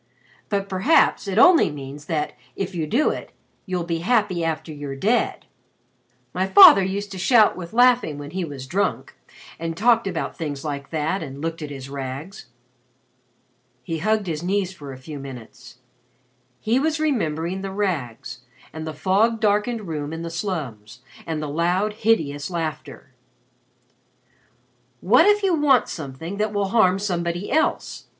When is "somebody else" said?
26.97-28.07